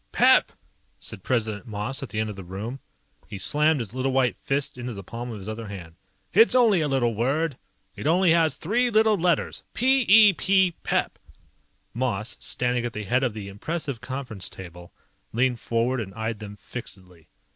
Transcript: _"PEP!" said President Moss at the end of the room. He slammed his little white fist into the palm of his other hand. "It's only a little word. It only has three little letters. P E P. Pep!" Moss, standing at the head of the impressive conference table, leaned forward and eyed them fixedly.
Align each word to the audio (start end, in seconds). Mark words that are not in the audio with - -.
_"PEP!" 0.11 0.51
said 0.99 1.21
President 1.21 1.67
Moss 1.67 2.01
at 2.01 2.09
the 2.09 2.19
end 2.19 2.31
of 2.31 2.35
the 2.35 2.43
room. 2.43 2.79
He 3.27 3.37
slammed 3.37 3.79
his 3.79 3.93
little 3.93 4.11
white 4.11 4.35
fist 4.41 4.75
into 4.75 4.93
the 4.95 5.03
palm 5.03 5.29
of 5.29 5.37
his 5.37 5.47
other 5.47 5.67
hand. 5.67 5.93
"It's 6.33 6.55
only 6.55 6.81
a 6.81 6.87
little 6.87 7.13
word. 7.13 7.55
It 7.95 8.07
only 8.07 8.31
has 8.31 8.55
three 8.57 8.89
little 8.89 9.15
letters. 9.15 9.61
P 9.75 10.03
E 10.07 10.33
P. 10.33 10.71
Pep!" 10.81 11.19
Moss, 11.93 12.35
standing 12.39 12.83
at 12.83 12.93
the 12.93 13.03
head 13.03 13.23
of 13.23 13.35
the 13.35 13.47
impressive 13.47 14.01
conference 14.01 14.49
table, 14.49 14.91
leaned 15.33 15.59
forward 15.59 16.01
and 16.01 16.15
eyed 16.15 16.39
them 16.39 16.55
fixedly. 16.57 17.29